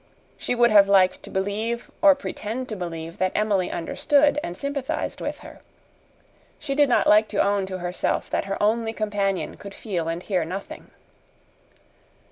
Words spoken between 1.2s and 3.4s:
to believe or pretend to believe that